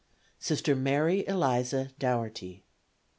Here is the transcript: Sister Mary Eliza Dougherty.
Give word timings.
Sister 0.39 0.75
Mary 0.75 1.23
Eliza 1.27 1.91
Dougherty. 1.99 2.63